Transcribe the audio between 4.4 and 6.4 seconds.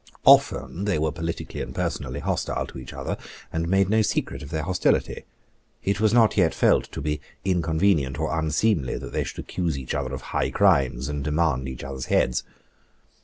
of their hostility. It was not